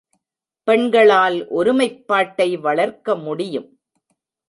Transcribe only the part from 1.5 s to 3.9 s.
ஒருமைப்பாட்டை வளர்க்க முடியும்.